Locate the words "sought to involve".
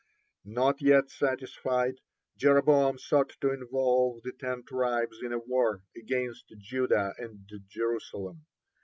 2.97-4.23